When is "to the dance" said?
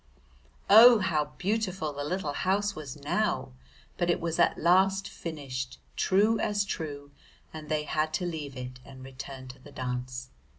9.49-10.31